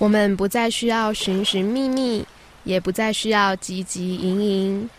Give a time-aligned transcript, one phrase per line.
[0.00, 2.24] 我们不再需要寻寻觅觅，
[2.62, 4.90] 也不再需要汲汲营营。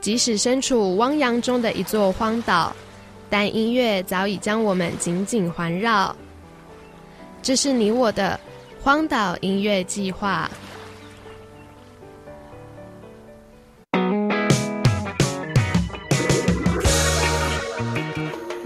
[0.00, 2.74] 即使身处汪洋中的一座荒岛，
[3.28, 6.14] 但音乐早已将我们紧紧环绕。
[7.42, 8.38] 这是你我的
[8.80, 10.48] 荒岛音乐计划。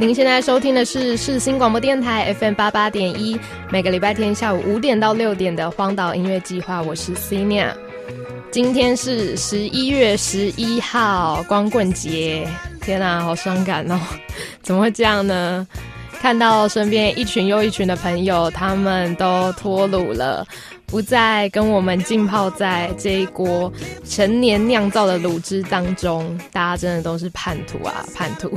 [0.00, 3.36] 您现在收听的是世新广播电台 FM 八八点一，
[3.68, 7.76] 每个礼拜天下午五点到六点的荒岛音乐计划，我是 c i n a
[8.52, 12.46] 今天是十一月十一号，光棍节！
[12.80, 13.98] 天哪，好伤感哦！
[14.62, 15.66] 怎么会这样呢？
[16.20, 20.46] 看到身边一群又一群的朋友，他们都脱乳了，
[20.86, 23.72] 不再跟我们浸泡在这一锅
[24.08, 28.56] 陈年酿造的卤汁当中，大家真的都是叛徒啊，叛徒！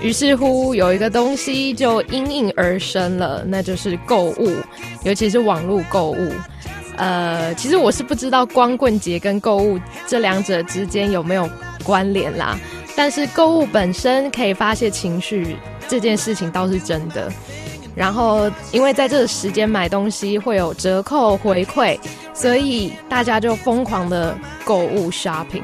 [0.00, 4.56] 于是乎，有一个东西就应运而生了，那就是购物，
[5.02, 6.32] 尤其是网络购物。
[6.96, 11.48] 呃，其实我是不知道光棍节跟购物这两者之间有没有
[11.84, 12.58] 关联啦。
[12.96, 15.56] 但是购物本身可以发泄情绪，
[15.88, 17.30] 这件事情倒是真的。
[17.94, 21.98] 然后，因为在这个时间买东西会有折扣回馈，
[22.32, 25.62] 所以大家就疯狂的购物 shopping。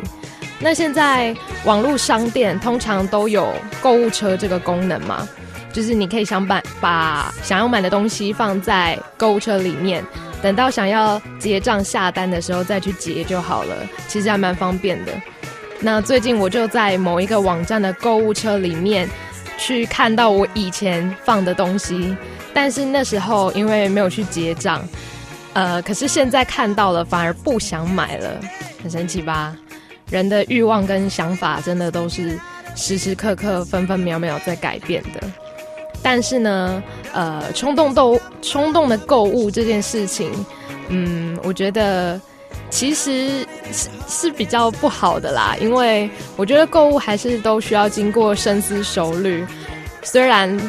[0.65, 5.29] 那现在网络商店通常都有购物车这个功能嘛？
[5.75, 10.03] 就是你可以想把把想要买的东西放在购物车里面。
[10.41, 13.77] 等到想要结账下单的时候再去结就好了，
[14.09, 15.13] 其实还蛮方便的。
[15.81, 19.07] 那最近我就在某一个网站的购物车里面
[19.59, 22.17] 去看到我以前放的东西，
[22.55, 24.83] 但是那时候因为没有去结账，
[25.53, 28.41] 呃，可是现在看到了反而不想买了，
[28.83, 29.55] 很神奇吧？
[30.11, 32.39] 人的欲望跟想法真的都是
[32.77, 35.21] 时时刻刻、分分秒秒在改变的。
[36.03, 36.83] 但是呢，
[37.15, 40.31] 呃，冲动购冲动的购物这件事情，
[40.89, 42.21] 嗯，我觉得
[42.69, 45.57] 其实是是比较不好的啦。
[45.61, 49.47] 因为我觉得购物还是都需要经过深思熟虑。
[50.03, 50.61] 虽然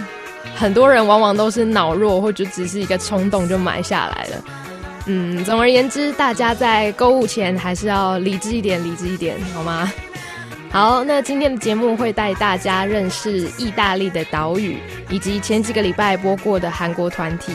[0.55, 4.41] 很多人往往都是脑弱，或者只是一个冲动就买下来了。
[5.07, 9.91] 嗯，总而言之，大家在购物前还是要理智一点，理智一点，好吗？
[10.71, 14.77] 好，那今天的节目会带大家认识意大利的岛屿，
[15.09, 17.53] 以及前几个礼拜播过的韩国团体。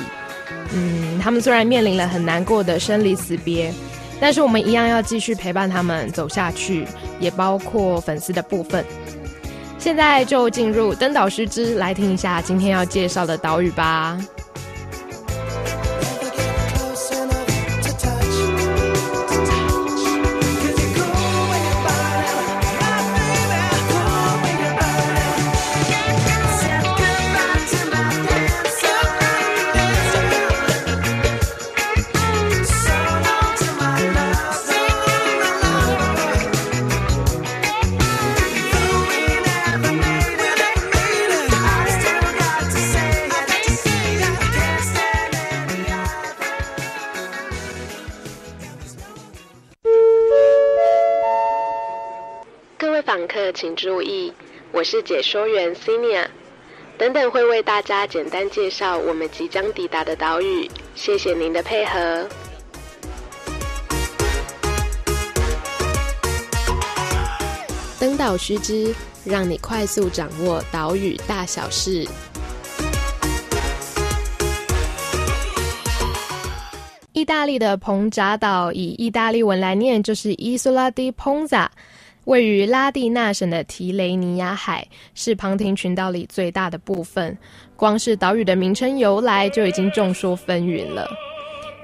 [0.72, 3.75] 嗯，他们虽然面临了很难过的生离死别，
[4.21, 6.87] 但是我们一样要继续陪伴他们走下去，
[7.19, 8.84] 也包括粉丝的部分。
[9.77, 14.19] 现在就进入登岛须知，来听一下今天要介绍的岛屿吧。
[54.00, 54.33] 注意，
[54.72, 56.31] 我是解说员 c i n i a
[56.97, 60.66] 等等会为大家简单介绍我们即将抵达的岛屿。
[60.94, 62.27] 谢谢您的配合。
[67.99, 72.09] 登岛须知，让你快速掌握岛屿大小事。
[77.12, 81.69] 意大利的蓬扎岛，以意大利文来念就是 Isola di Ponza。
[82.30, 84.86] 位于拉蒂纳省的提雷尼亚海，
[85.16, 87.36] 是庞廷群岛里最大的部分。
[87.74, 91.10] 光是岛屿的名称由来就已经众说纷纭了。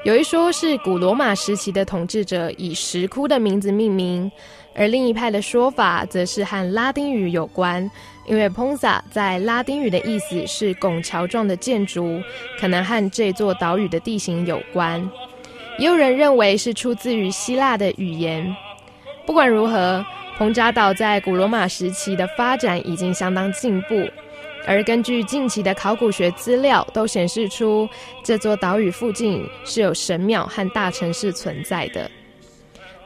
[0.05, 4.31] 有一说是古罗马时期的统治者以石窟的名字命名，
[4.73, 7.91] 而另一派的说法则是和拉丁语有关，
[8.29, 12.23] 因为 Ponza 在拉丁语的意思是拱桥状的建筑，
[12.61, 15.11] 可能和这座岛屿的地形有关。
[15.77, 18.55] 也有人认为是出自于希腊的语言。
[19.27, 20.07] 不管如何。
[20.39, 24.07] 彭扎岛在古罗马时期的发展已经相当进步，
[24.67, 27.89] 而根据近期的考古学资料，都显示出
[28.23, 32.11] 这座岛屿附近是有神庙和大城市存在的。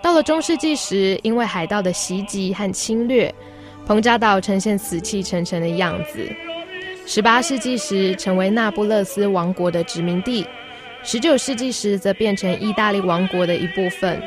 [0.03, 3.33] 到了中世纪时，因为海盗的袭击和侵略，
[3.87, 6.29] 彭扎岛呈现死气沉沉的样子。
[7.07, 10.45] 十八世纪时，成为那不勒斯王国的殖民地；
[11.05, 14.21] 十九世纪时，则变成意大利王国的一部分。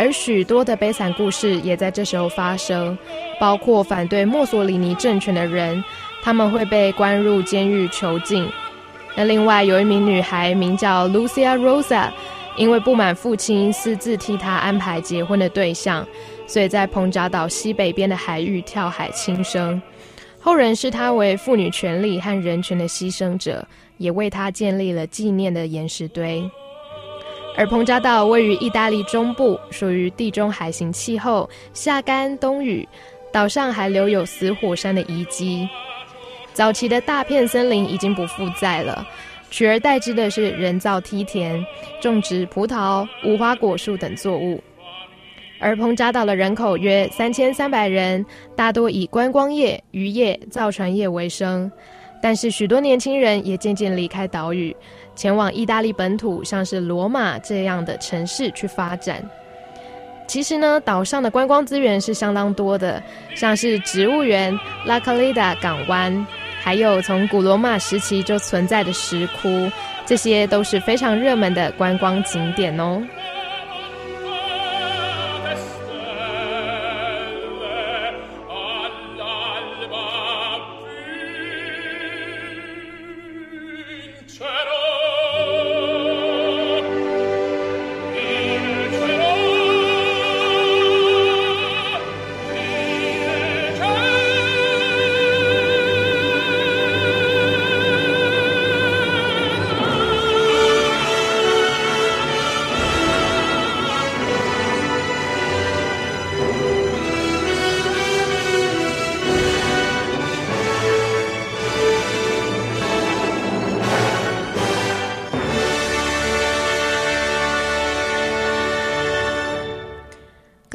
[0.00, 2.96] 而许多的悲惨故事也在这时候发生，
[3.38, 5.84] 包括反对墨索里尼政权的人，
[6.22, 8.48] 他们会被关入监狱囚禁。
[9.14, 12.08] 那另外有一名女孩名叫 Lucia Rosa，
[12.56, 16.06] 因为不满父亲私自替她安排结婚的对象，
[16.46, 19.82] 所以在彭扎岛西北边的海域跳海轻生。
[20.40, 23.68] 后人视她为妇女权利和人权的牺牲者，
[23.98, 26.50] 也为她建立了纪念的岩石堆。
[27.56, 32.88] 而彭扎岛位于意大利中部，属于地中海型气候，夏干冬雨。
[33.32, 35.68] 岛上还留有死火山的遗迹。
[36.52, 39.06] 早期的大片森林已经不复在了，
[39.52, 41.64] 取而代之的是人造梯田，
[42.00, 44.60] 种植葡萄、无花果树等作物。
[45.60, 48.24] 而彭扎岛的人口约三千三百人，
[48.56, 51.70] 大多以观光业、渔业、造船业为生。
[52.20, 54.74] 但是许多年轻人也渐渐离开岛屿。
[55.16, 59.22] 前往意大利本土，像是罗马这样的城市去发展。
[60.26, 63.02] 其实呢，岛上的观光资源是相当多的，
[63.34, 64.56] 像是植物园、
[64.86, 66.26] 拉卡利达港湾，
[66.62, 69.68] 还有从古罗马时期就存在的石窟，
[70.06, 73.02] 这些都是非常热门的观光景点哦。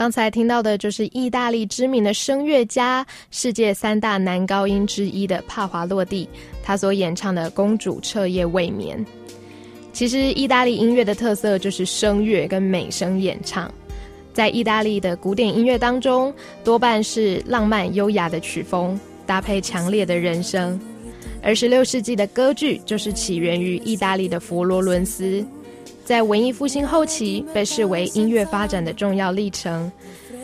[0.06, 6.30] 刚才听到的就是意大利知名的声乐家、世界三大男高音之一的帕华洛蒂，
[6.62, 9.04] 他所演唱的《公主彻夜未眠》。
[9.94, 13.74] 其实，意大利音乐的特色就是声乐跟美声演唱。
[14.32, 16.32] 在意大利的古典音乐当中，
[16.64, 20.80] 多半是浪漫优雅的曲风，搭配强烈的人声。
[21.42, 25.44] 而十六世纪的歌剧就是起源于意大利的佛罗伦斯。
[26.06, 29.92] 在文艺复兴后期，被视为音乐发展的重要历程，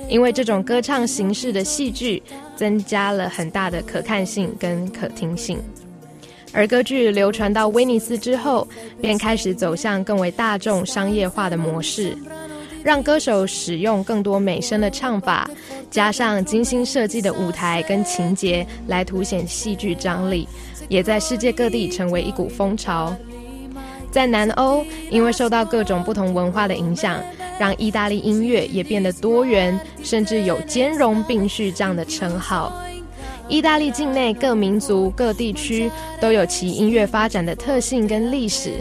[0.09, 2.21] 因为这种歌唱形式的戏剧
[2.55, 5.59] 增加了很大的可看性跟可听性。
[6.51, 8.67] 而歌剧流传到威尼斯之后，
[8.99, 12.17] 便开始走向更为大众商业化的模式，
[12.83, 15.47] 让歌手使用更多美声的唱法，
[15.91, 20.47] 加上精心设计的舞台跟情节来凸显戏剧张力，
[20.89, 23.15] 也在世界各地成为一股风潮。
[24.11, 27.19] 在南欧，因为受到各种不同文化的影响，
[27.57, 32.73] 让意大利音乐也变得多元，甚至有兼容并蓄这样的称号。
[33.47, 38.73] 意大利境内各民族、各地区都有其音乐发展的特性跟历史，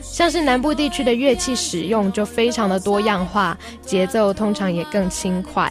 [0.00, 5.70] 像是南部地区的乐器使用就非常的多样化，节奏通常也更轻快。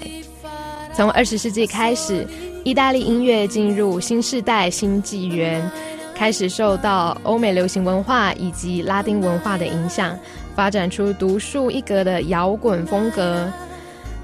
[0.94, 2.26] 从二十世纪开始，
[2.64, 5.70] 意大利音乐进入新时代新纪元。
[6.16, 10.18] 开始受到欧美流行文化以及拉丁文化的影响，
[10.56, 13.52] 发展出独树一格的摇滚风格。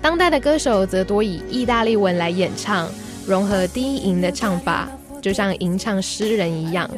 [0.01, 2.89] 当代的歌手则多以意大利文来演唱，
[3.27, 4.89] 融合低吟的唱法，
[5.21, 6.89] 就像吟唱诗人一样。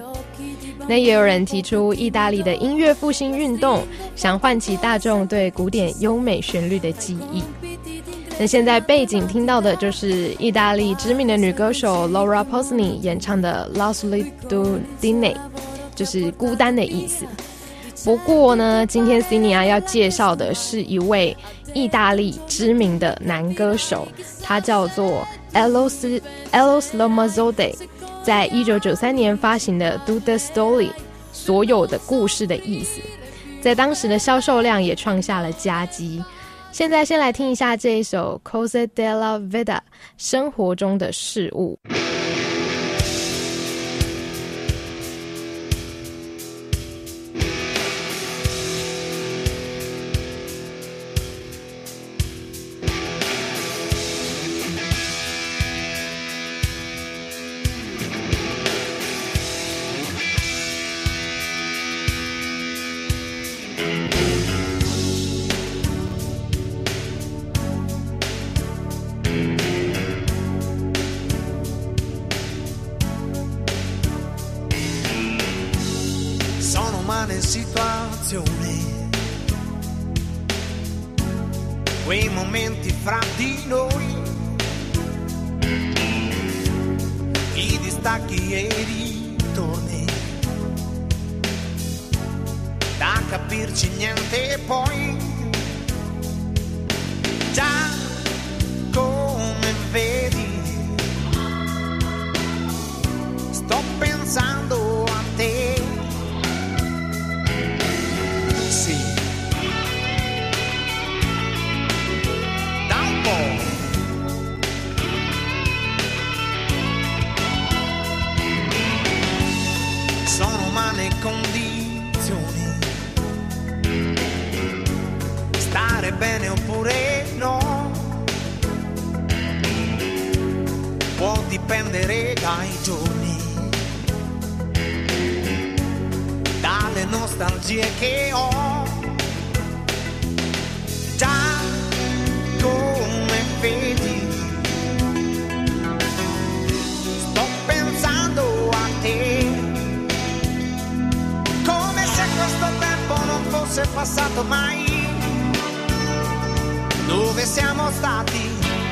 [0.88, 3.84] 那也有人提出意大利的音乐复兴运动，
[4.16, 7.44] 想唤起大众对古典优美旋律的记忆。
[8.40, 14.02] 那现在背景听到的就是意大利知名的女歌手 Laura Pausini 演唱的《Lost
[14.50, 15.34] Do Dine》，
[15.96, 17.26] 就是孤单的意思。
[18.04, 21.38] 不过呢，今天 c i n i a 要介绍的是一位
[21.74, 24.08] 意大利知名的男歌手，
[24.42, 26.20] 他叫做 Elos
[26.52, 27.76] Elos l o m a z o d e
[28.24, 30.88] 在一九九三年发行的《Do the Story》，
[31.32, 33.00] 所有的故事的意思，
[33.62, 36.22] 在当时的销售量也创下了佳绩。
[36.74, 39.64] 现在先来听一下这一首《Cosa della Vida》，
[40.18, 41.78] 生活中的事物。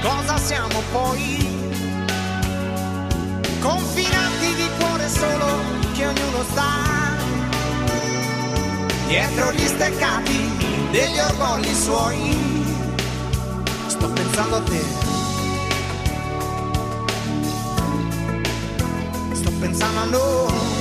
[0.01, 1.38] Cosa siamo poi?
[3.60, 5.46] Confinanti di cuore solo
[5.93, 6.89] che ognuno sta.
[9.08, 12.36] Dietro gli steccati degli orgogli suoi.
[13.86, 14.84] Sto pensando a te.
[19.34, 20.80] Sto pensando a noi.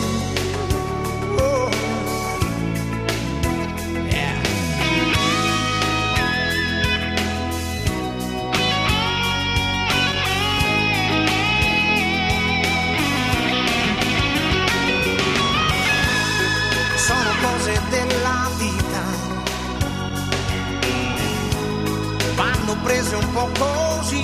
[23.32, 24.22] Po' così.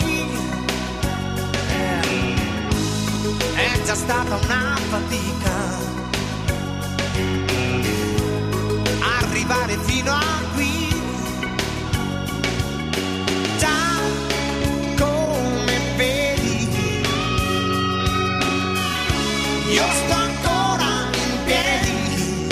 [1.69, 2.01] Eh,
[3.55, 5.55] È già stata una fatica.
[9.21, 10.89] Arrivare fino a qui.
[13.59, 14.01] Già
[14.97, 17.05] come vedi.
[19.71, 22.47] Io sto ancora in piedi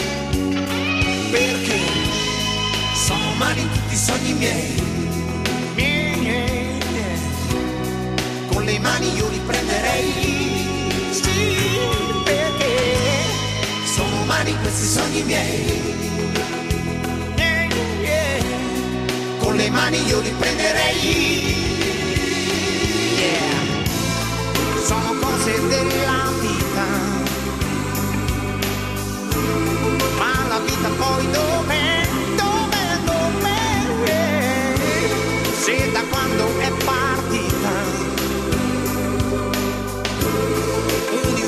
[1.30, 1.78] perché
[2.94, 4.52] sono umani tutti i sogni miei.
[4.52, 4.83] miei.
[9.94, 11.10] Prenderei.
[11.10, 11.56] Sì,
[12.24, 12.96] perché
[13.94, 15.92] sono umani questi sogni miei.
[19.38, 21.62] Con le mani io li prenderei.
[24.84, 26.84] Sono cose della vita.
[30.18, 32.06] Ma la vita poi dov'è?
[32.36, 32.98] Dov'è?
[33.04, 33.62] Dov'è?
[35.62, 36.83] Se da quando è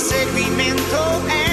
[0.09, 1.23] seguimiento.
[1.29, 1.46] Eh.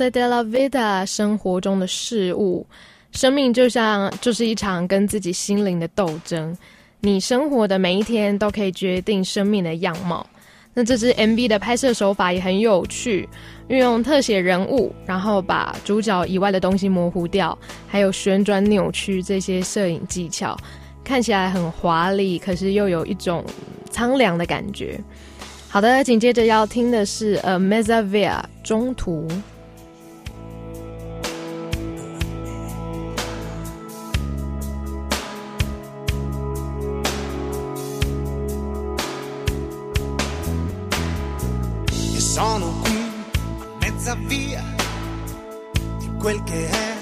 [0.00, 2.66] 在 della vita，生活中的事物，
[3.12, 6.56] 生命就像就是一场跟自己心灵的斗争。
[7.00, 10.26] 你生活的每一天都可以决定生命的样貌。
[10.72, 13.28] 那这支 MV 的拍摄手法也很有趣，
[13.68, 20.56] 运用特写人物，然后把主角以外的东西模糊掉，还有旋转扭曲这些摄影技巧，
[21.04, 23.44] 看起来很华丽，可是又有一种
[23.90, 24.98] 苍凉的感觉。
[25.68, 29.28] 好的，紧接着要听的是《A Mezzavia》中途。
[42.42, 44.64] Sono qui a mezza via
[45.98, 46.94] di quel che è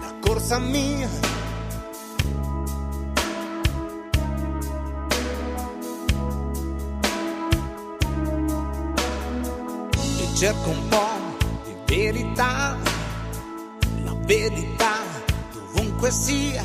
[0.00, 1.06] la corsa mia.
[10.18, 12.78] E cerco un po' di verità,
[14.02, 14.94] la verità
[15.52, 16.64] dovunque sia.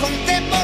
[0.00, 0.59] conté por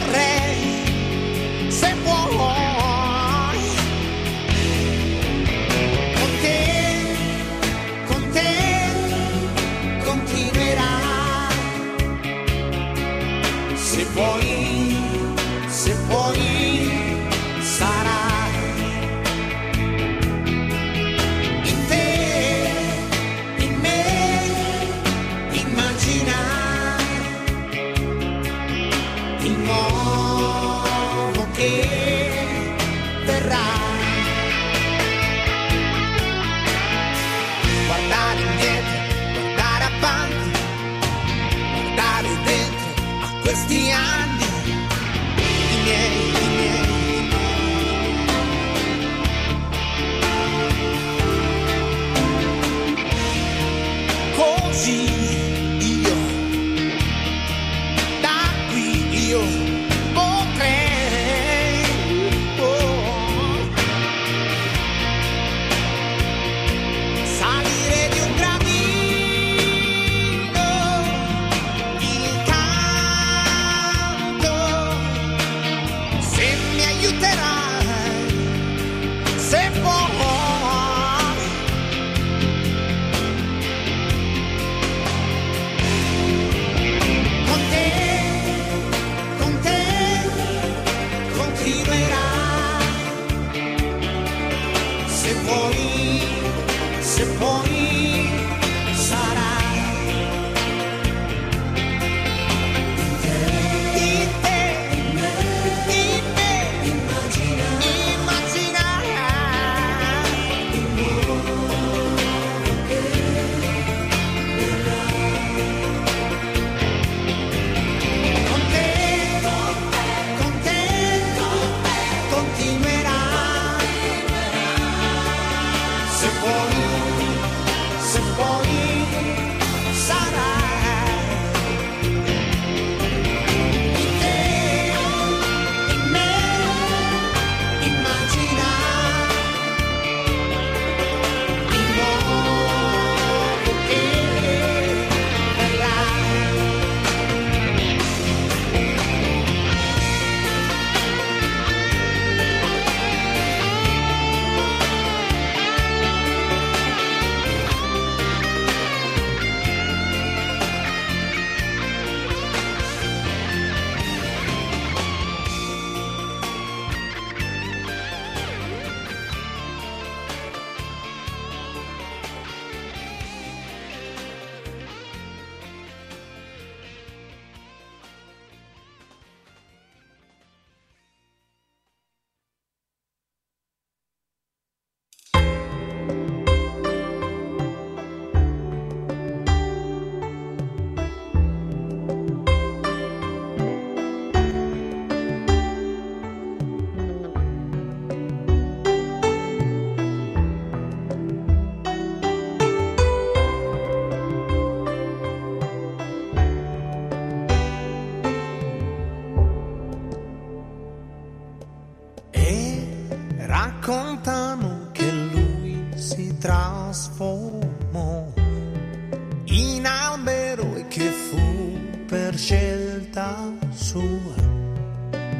[223.77, 224.35] sua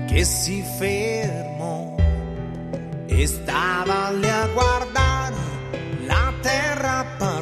[0.07, 1.95] che si fermò
[3.07, 5.35] e stava lì a guardare
[6.07, 7.36] la terra partorire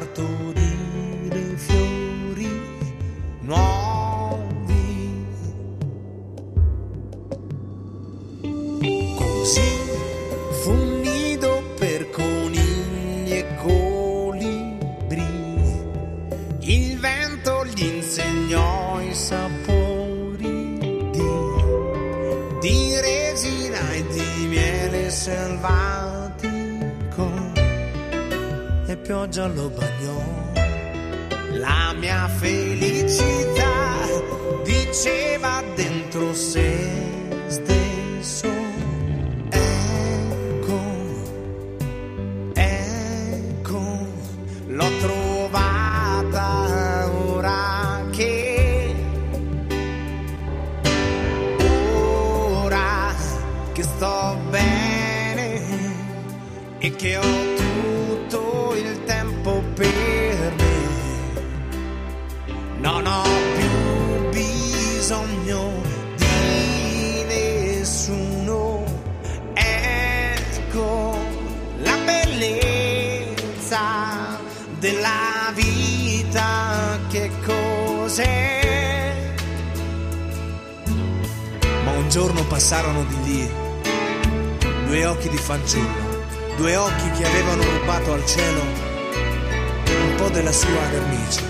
[29.04, 30.52] pioggia lo bagnò.
[31.58, 33.72] La mia felicità
[34.64, 36.90] diceva dentro se
[37.46, 38.48] stesso.
[39.50, 40.80] Ecco,
[42.54, 44.06] ecco,
[44.68, 46.46] l'ho trovata
[47.26, 48.94] ora che,
[51.62, 53.14] ora
[53.72, 55.60] che sto bene
[56.78, 57.43] e che ho
[78.14, 79.32] cos'è.
[81.84, 83.50] Ma un giorno passarono di lì
[84.86, 86.22] due occhi di fanciullo,
[86.56, 91.42] due occhi che avevano rubato al cielo un po' della sua vernice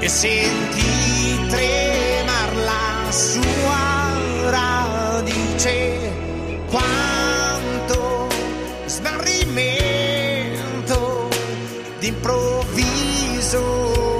[0.00, 6.10] e senti tremar la sua radice
[6.68, 8.28] quanto
[8.86, 11.28] smarrimento
[12.00, 14.11] d'improvviso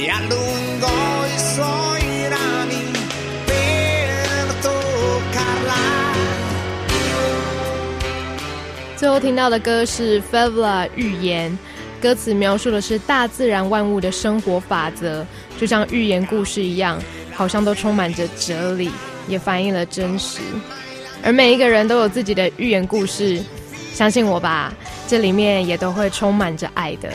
[0.00, 2.82] E allungò i suoi rami
[3.44, 5.74] per toccarla.
[8.96, 11.58] 最后听到的歌是 Fevla 预言，
[12.00, 15.24] 歌词描述的是大自然万物的生活法则，
[15.58, 16.98] 就像寓言故事一样，
[17.32, 18.90] 好像都充满着哲理，
[19.26, 20.38] 也反映了真实。
[21.22, 23.40] 而每一个人都有自己的寓言故事，
[23.92, 24.72] 相信我吧，
[25.08, 27.10] 这里面也都会充满着爱的。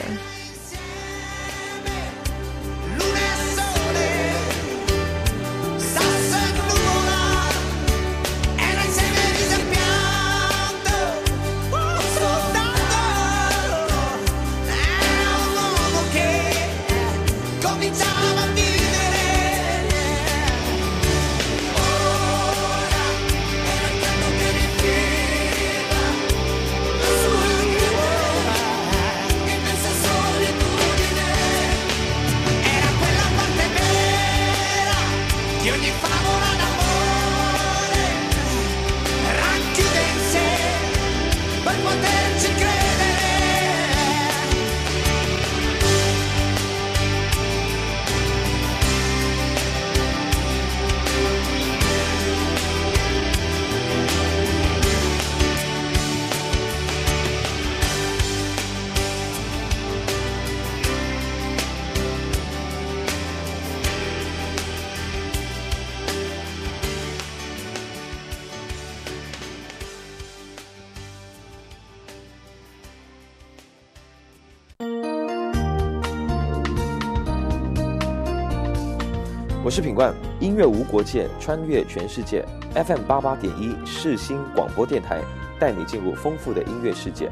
[79.76, 82.46] 是品冠，音乐无国界，穿越全世界。
[82.76, 85.20] FM 八八点一世新广播电台，
[85.60, 87.32] 带你进入丰富的音乐世界。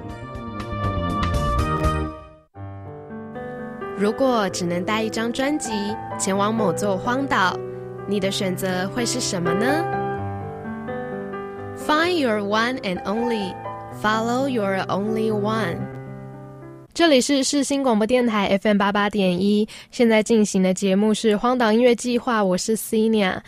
[3.96, 7.56] 如果只能带一张专辑前往某座荒岛，
[8.08, 9.86] 你的选择会是什么呢
[11.78, 13.54] ？Find your one and only,
[14.02, 15.78] follow your only one。
[16.94, 23.42] 这里是世新广播电台 FM 八八点一，现在进行的节目是荒岛音乐计划，我是 c i n a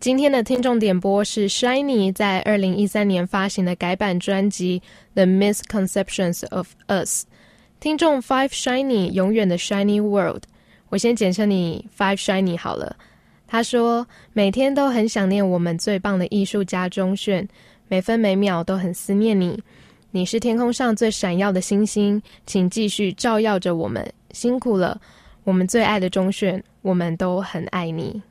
[0.00, 4.80] 今天的听众点播是 Shiny 在二零一三年发行的改版专辑
[5.14, 7.24] 《The Misconceptions of Us》。
[7.80, 10.44] 听众 Five Shiny 永远的 Shiny World，
[10.88, 12.96] 我先简称你 Five Shiny 好了。
[13.46, 17.46] 他说每天都很想念我们最棒的艺术家钟铉，
[17.88, 19.62] 每分每秒都很思念你。
[20.16, 24.10] 你是天空上最闪耀的星星，请继续照耀着我们。
[24.30, 24.98] 辛苦了，
[25.44, 28.22] 我们最爱的钟炫，我们都很爱你。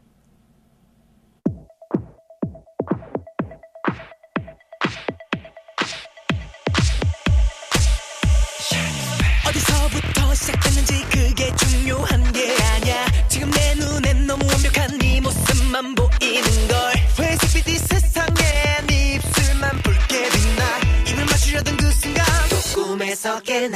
[23.15, 23.69] 계속해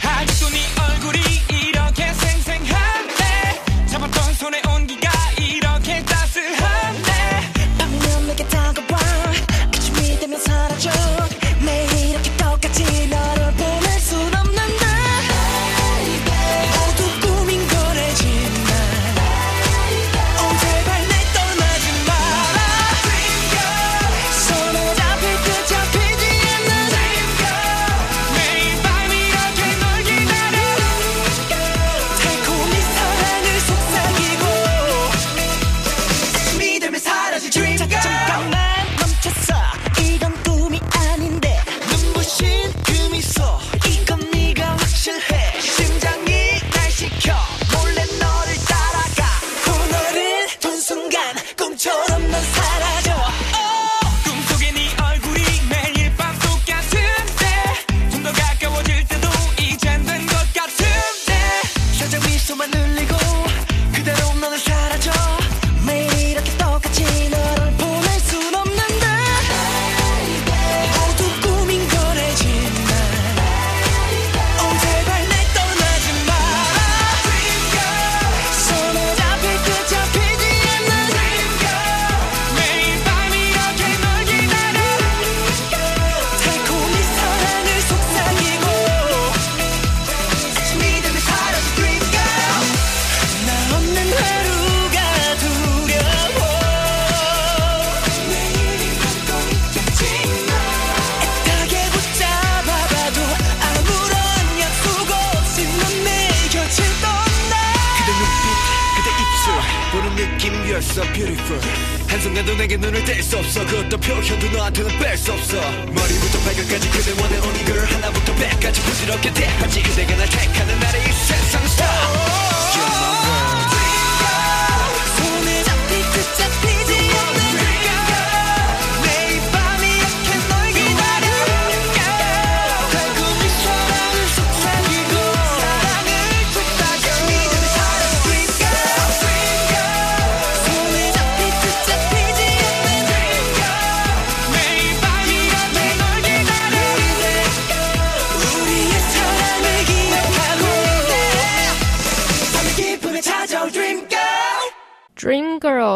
[0.00, 1.25] 한순이 얼굴이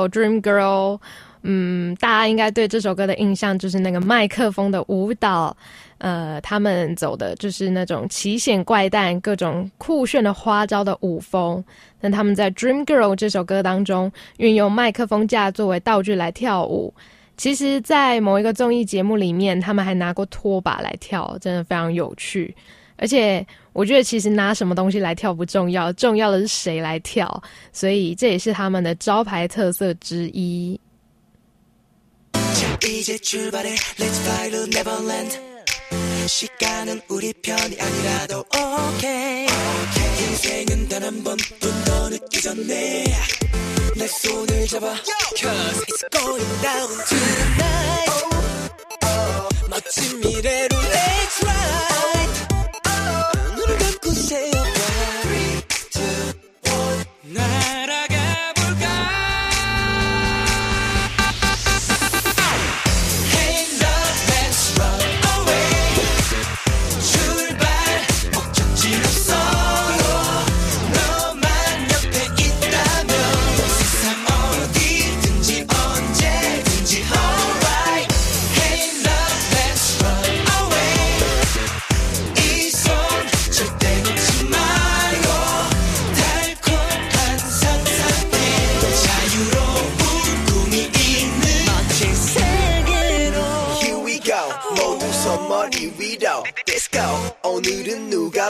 [0.09, 0.99] dream girl
[1.43, 5.57] 嗯大家应该对这首歌的印象就是那个麦克风的舞蹈
[5.99, 11.63] 呃他们走的就是那种奇险怪诞各种酷炫的花招的舞风。
[12.01, 16.93] 那他们在 dream girl 这首歌当中运用麦克风架作为道具来跳舞。
[17.37, 22.55] 其实在某一个综艺节目里面他们还拿过拖把来跳真的非常有趣。
[23.01, 30.79] 而且我觉得，其实拿什么东西来跳不重要，重要的是谁来跳，所以这也是他们的招牌特色之一。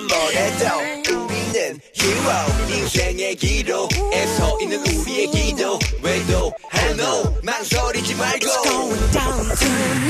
[0.01, 2.71] 아무래도 우리는 hero.
[2.71, 5.79] 인생의 기로에서 있는 우리의 기도.
[6.03, 8.47] 외도 hello 망설이지 말고.
[8.47, 10.10] It's going down tonight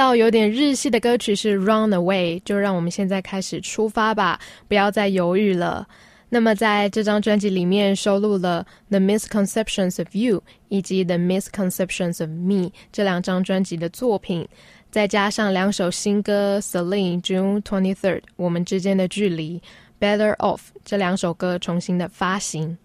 [0.00, 5.86] 到有点日系的歌曲是《Run Away》，就让我们现在开始出发吧，不要再犹豫了。
[6.30, 10.38] 那么在这张专辑里面收录了《The Misconceptions of You》
[10.70, 14.48] 以及《The Misconceptions of Me》这两张专辑的作品，
[14.90, 19.60] 再加上两首新歌《Celine June Twenty Third》我们之间的距离，
[20.00, 22.78] 《Better Off》这两首歌重新的发行。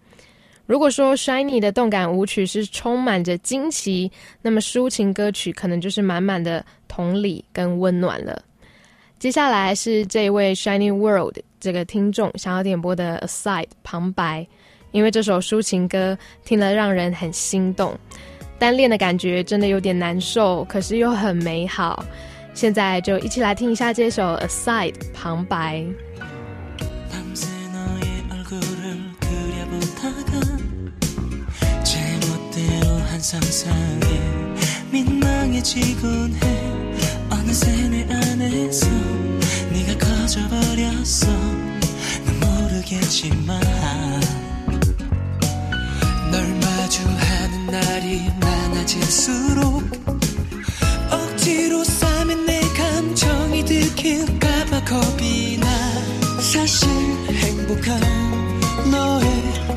[0.66, 4.10] 如果说 Shiny 的动感舞曲是充满着惊奇，
[4.42, 8.42] 那么抒情歌曲可能就是满满的同理跟温暖了。
[9.18, 14.46] 接下来是这位 Shiny World 这个听众想要点播的 Aside 旁白，
[14.90, 17.96] 因为这首抒情歌听了让人很心动，
[18.58, 22.04] 单恋的感觉真的有点难受，可是又很美好。
[22.54, 25.86] 现在就一起来听一下这首 Aside 旁白。
[33.16, 34.20] 제멋대로 한 상상에
[34.90, 36.96] 민망해지곤 해.
[37.30, 38.86] 어느새 내 안에서
[39.72, 41.32] 네가 커져버렸어.
[42.24, 43.60] 난 모르겠지만
[46.30, 49.82] 널 마주하는 날이 많아질수록
[51.10, 55.66] 억지로 싸맨 내 감정이 들킬까봐 겁이 나.
[56.42, 56.88] 사실
[57.30, 57.98] 행복한
[58.90, 59.75] 너의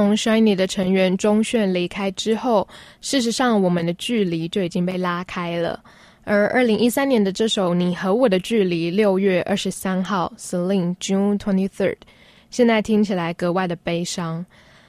[0.00, 2.66] 从 Shiny 的成员钟铉离开之后，
[3.02, 5.78] 事实上我们的距离就已经被拉开了。
[6.24, 11.98] 而二零一三年的这首《你和我的距离》，六月二十三号，Celine June Twenty Third，
[12.48, 14.42] 现在听起来格外的悲伤。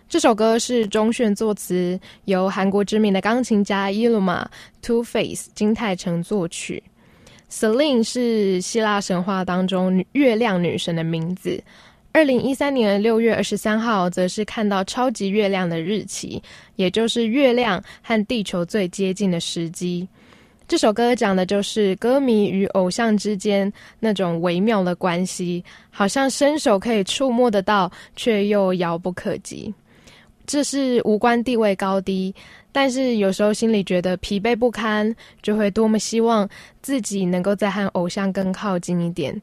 [0.08, 4.46] 这首歌是钟铉作词，由韩国知名的钢琴家 Yilma
[4.82, 6.82] Two Face 金泰成作曲。
[7.50, 11.62] Celine 是希腊神话当中月亮女神的名字。
[12.14, 16.42] 二零一三年六月二十三号则是看到超级月亮的日期
[16.76, 20.06] 也就是月亮和地球最接近的时机。
[20.68, 29.74] 这首歌讲的就是歌迷与偶像之间那种微妙的关系好像伸手可以触摸得到却又遥不可及。
[30.46, 32.34] 这是无关地位高低
[32.74, 36.48] 但是有时候心里觉得疲惫不堪就会多么希望
[36.82, 39.42] 自己能够再和偶像更靠近一点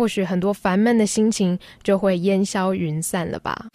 [0.00, 3.66] 或许很多烦闷的心情就会烟消云散了吧。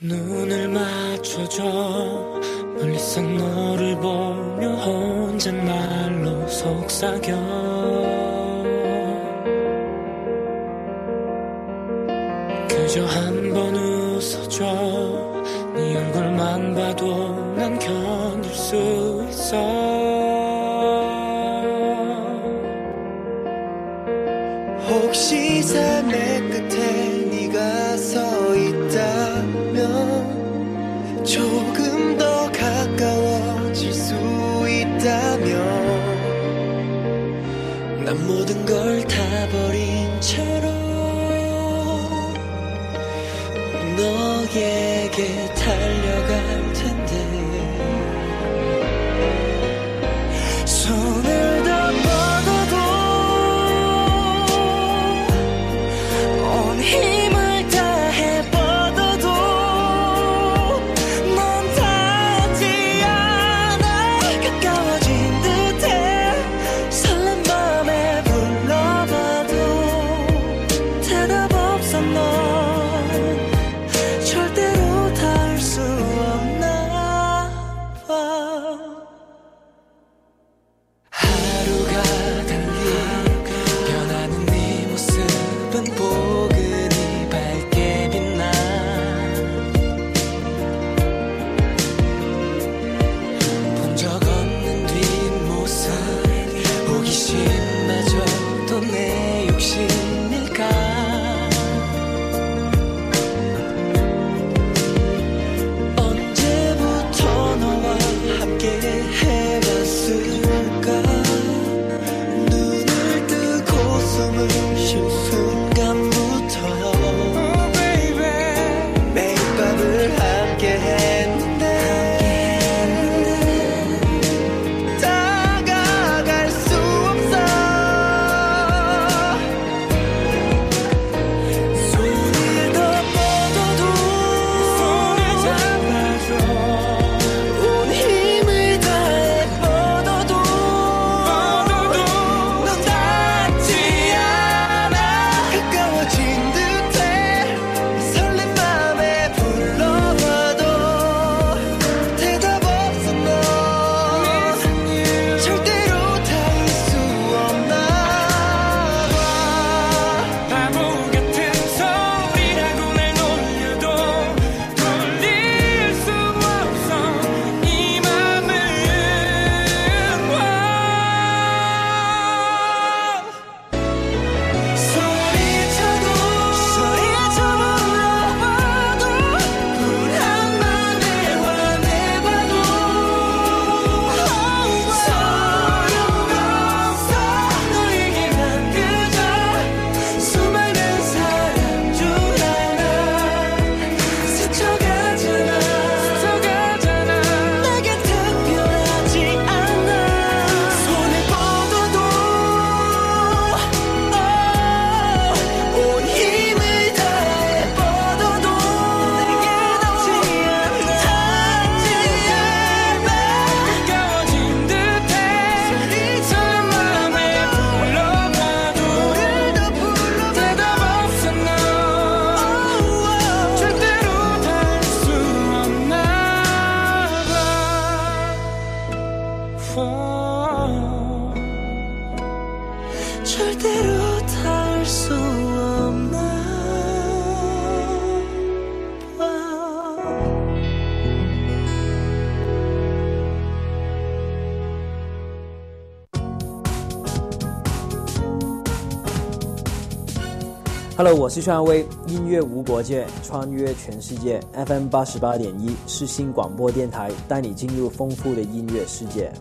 [251.17, 254.37] 我是川威，音乐无国界，穿越全世界。
[254.53, 259.31] FM 八十八点一，是新广播电台，带你进入丰富的音乐世界。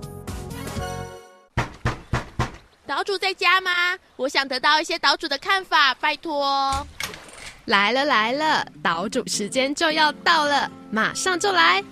[2.86, 3.72] 岛主在家吗？
[4.14, 6.86] 我想得到一些岛主的看法，拜托。
[7.64, 11.82] 来了来了，岛主时间就要到了，马上就来。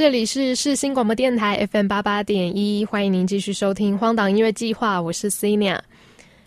[0.00, 5.78] 这里是世新广播电台 FM 八八点一，欢迎您继续收听《荒岛音乐计划》，我是 Cina。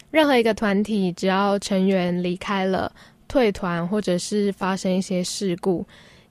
[0.09, 2.91] 任何一个团体，只要成员离开了、
[3.27, 5.85] 退团，或者是发生一些事故，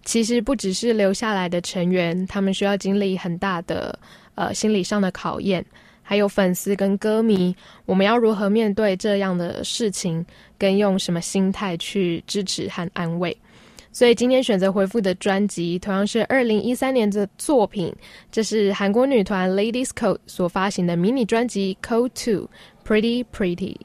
[0.04, 3.96] 其实不只是留下来的成员，他们需要经历很大的
[4.34, 5.64] 呃心理上的考验，
[6.02, 7.54] 还有粉丝跟歌迷，
[7.86, 10.26] 我们要如何面对这样的事情，
[10.58, 13.36] 跟用什么心态去支持和安慰？
[13.92, 17.94] 所以今天选择回复的专辑同样是二零一三年的作品，
[18.30, 22.48] 这是韩国女团 Ladies Code 所发行的迷你专辑 Code Two
[22.84, 23.76] Pretty Pretty。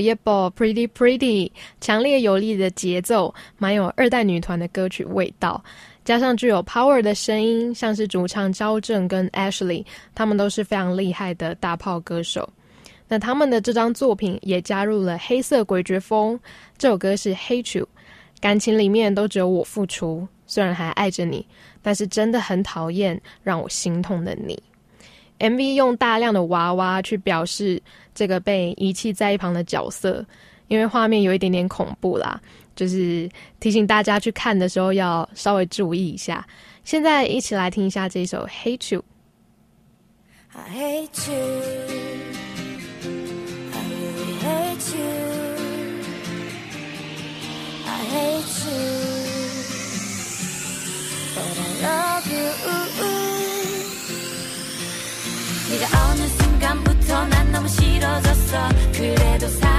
[0.00, 5.62] 耶啵耶啵，Pretty Pretty，强烈有力的节奏，蛮有二代女团的歌曲味道，
[6.04, 9.84] 加上具有 power 的声音，像是主唱焦正跟 Ashley，
[10.14, 12.48] 他们都是非常厉害的大炮歌手。
[13.08, 16.38] 那他们的这张作品也加入了黑色诡谲风，
[16.76, 17.88] 这首歌是 Hate You，
[18.40, 21.46] 感情里面都只有我付出，虽然还爱着你，
[21.82, 24.60] 但是真的很讨厌让我心痛的你。
[25.38, 27.80] MV 用大量的娃娃去表示
[28.15, 30.25] 这个被遗弃在一旁的角色，
[30.67, 32.39] 因为画面有一点点恐怖啦，
[32.75, 33.29] 就是
[33.59, 36.45] 提醒大家去看的时候要稍微注意一下。
[36.83, 39.01] 现在一起来听一下这一首《Hate You》。
[40.53, 41.37] I hate you.
[43.71, 45.05] I really hate you.
[47.85, 48.81] I hate you.
[51.35, 52.51] But I love you.
[55.69, 57.34] 네가 어느 순간부터 난
[58.46, 58.68] 있어.
[58.92, 59.75] 그래도 사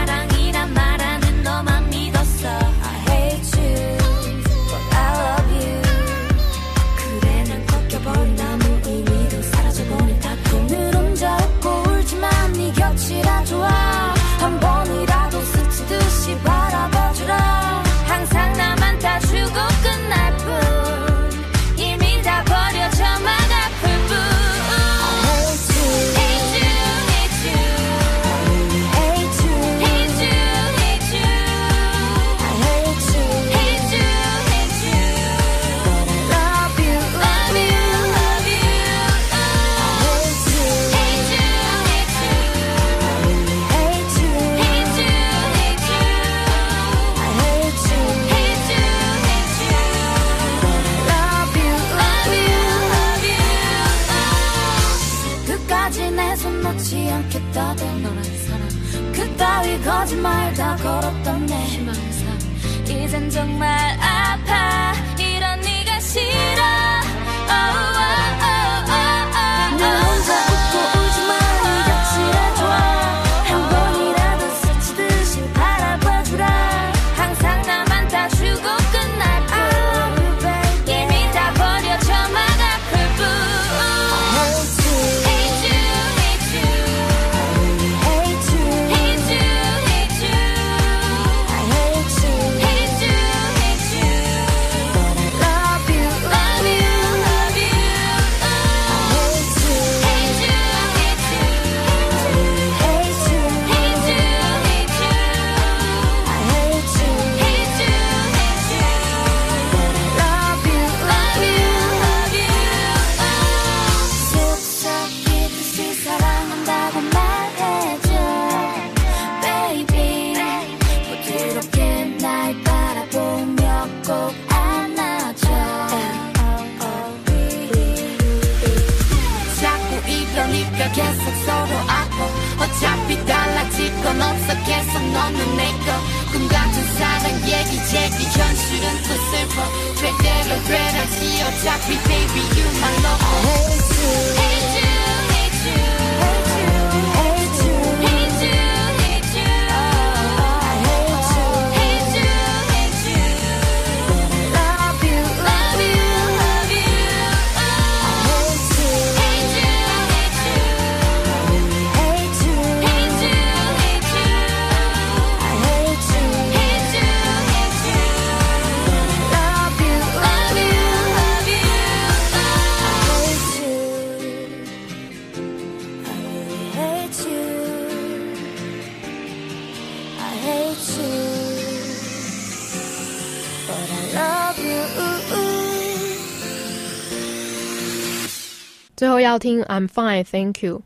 [189.38, 190.82] 要听 I'm fine, thank you。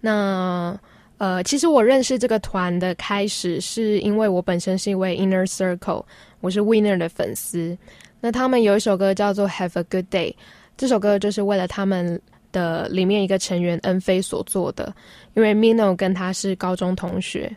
[0.00, 0.78] 那
[1.16, 6.04] 呃，其实我认识这个团的开始，是因为我本身是一位 Inner Circle，
[6.40, 7.76] 我是 Winner 的粉丝。
[8.20, 10.32] 那他们有一首歌叫做 Have a Good Day，
[10.76, 12.20] 这首歌就是为了他们
[12.52, 14.94] 的里面一个成员恩菲所做的，
[15.34, 17.50] 因为 Mino 跟他是高中同学。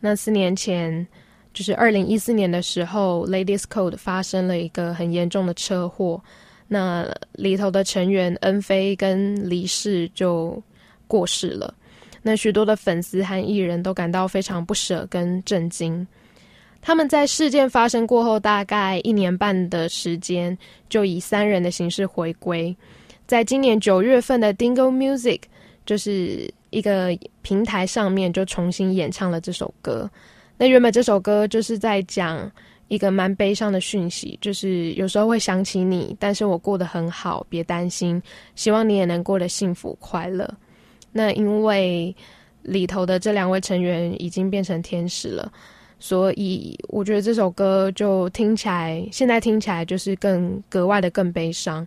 [0.00, 1.06] 那四年前，
[1.52, 6.18] 就是二零一四年的时候，Ladies Code 发生了一个很严重的车祸，
[6.72, 10.60] 那里头的成员恩菲跟李世就
[11.06, 11.74] 过世了。
[12.22, 16.06] 那许多的粉丝和艺人都感到非常不舍跟震惊。
[16.80, 20.56] 他们在事件发生过后，大概一年半的时间，
[20.88, 22.74] 就以三人的形式回归。
[23.26, 25.40] 在今年九月份的 Dingo Music，
[25.84, 30.10] 就是一个平台上面就重新演唱了这首歌。
[30.56, 32.50] 那原本这首歌就是在讲
[32.88, 38.22] 一个蛮悲伤的讯息，就是有时候会想起你，但是我过得很好，别担心，
[38.54, 40.48] 希望你也能过得幸福快乐。
[41.10, 42.14] 那因为
[42.62, 45.52] 里头的这两位成员已经变成天使了，
[45.98, 51.86] 所以我觉得这首歌就听起来，现在听起来就是更格外的更悲伤。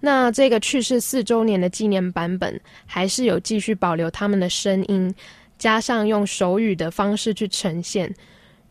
[0.00, 5.14] 那这个去世四周年的纪念版本，还是有继续保留他们的声音，
[5.58, 8.10] 加上用手语的方式去呈现，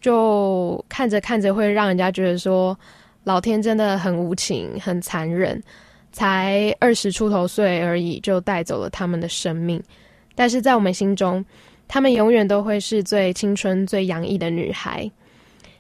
[0.01, 2.77] 就看着看着会让人家觉得说，
[3.25, 5.61] 老天真的很无情、很残忍，
[6.11, 9.81] 才二十出头岁而已就带走了他们的生命。
[10.35, 11.43] 但是在我们心中，
[11.87, 15.11] 她们永远都会是最青春、最洋溢的女孩。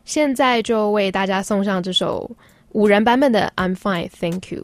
[0.03, 2.29] 现在就为大家送上这首
[2.71, 4.63] 五人版本的《I'm Fine, Thank You》。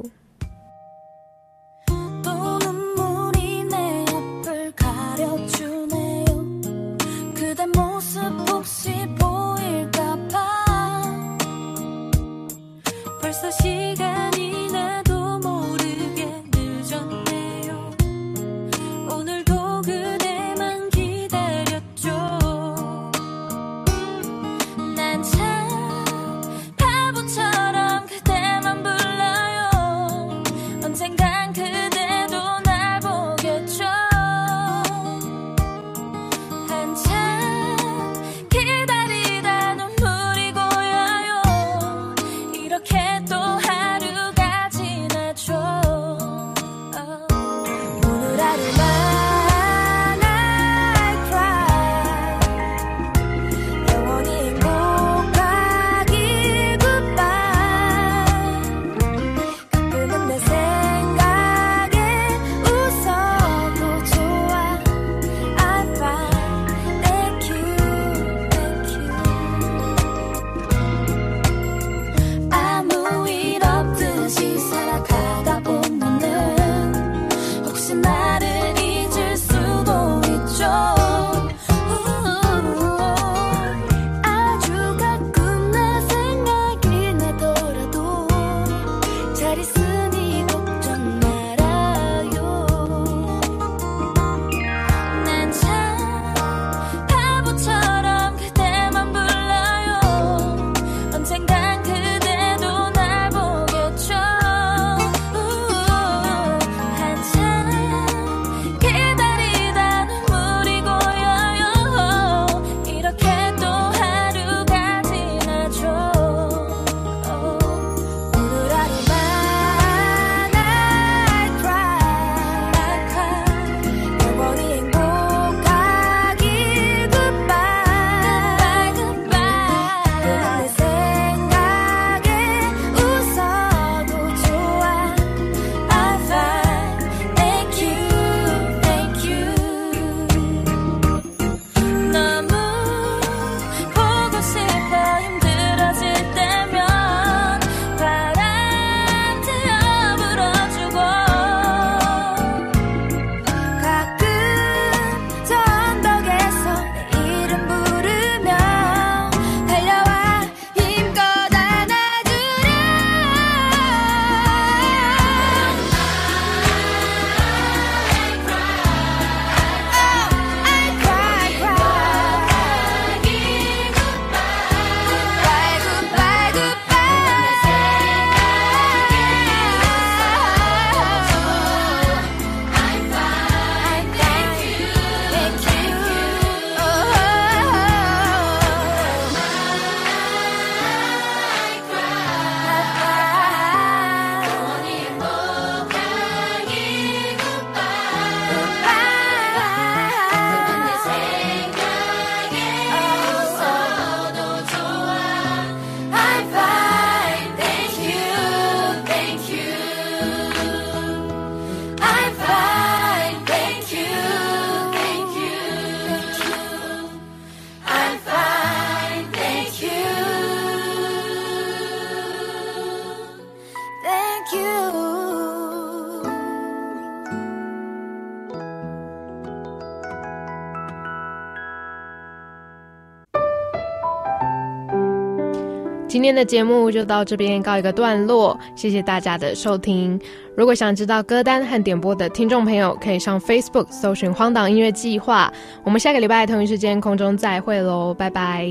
[236.25, 240.19] 今天的节目就到这边告一个段落，谢谢大家的收听。
[240.57, 245.53] 如果想知道歌单和点播的听众朋友，可以上 Facebook 搜寻“荒岛音乐计划”。
[245.85, 248.67] 我们下个礼拜同一时间空中再会喽，拜拜。